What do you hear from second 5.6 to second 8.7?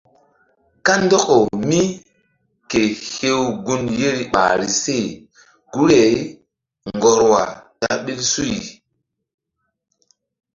guri-ay ŋgorwa ta ɓil suy.